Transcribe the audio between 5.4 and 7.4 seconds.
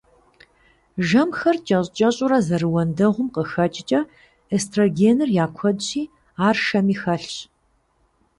я куэдщи, ар шэми хэлъщ.